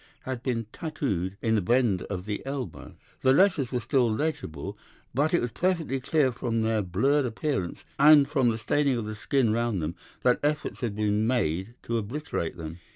had 0.21 0.41
been 0.41 0.65
tattooed 0.73 1.37
in 1.43 1.53
the 1.53 1.61
bend 1.61 2.01
of 2.09 2.25
the 2.25 2.43
elbow. 2.43 2.95
The 3.21 3.33
letters 3.33 3.71
were 3.71 3.81
still 3.81 4.11
legible, 4.11 4.75
but 5.13 5.31
it 5.31 5.41
was 5.41 5.51
perfectly 5.51 5.99
clear 5.99 6.31
from 6.31 6.63
their 6.63 6.81
blurred 6.81 7.27
appearance, 7.27 7.83
and 7.99 8.27
from 8.27 8.49
the 8.49 8.57
staining 8.57 8.97
of 8.97 9.05
the 9.05 9.13
skin 9.13 9.53
round 9.53 9.79
them, 9.79 9.93
that 10.23 10.39
efforts 10.41 10.81
had 10.81 10.95
been 10.95 11.27
made 11.27 11.75
to 11.83 11.99
obliterate 11.99 12.57
them. 12.57 12.79